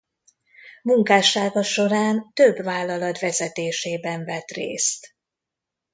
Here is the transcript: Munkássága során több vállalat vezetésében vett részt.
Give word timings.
Munkássága 0.83 1.63
során 1.63 2.31
több 2.33 2.57
vállalat 2.63 3.19
vezetésében 3.19 4.25
vett 4.25 4.49
részt. 4.51 5.15